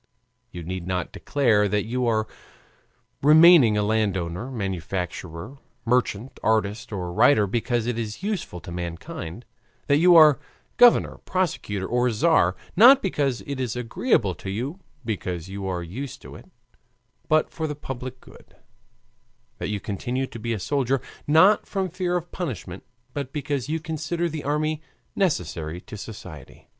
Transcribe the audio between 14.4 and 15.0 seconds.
you,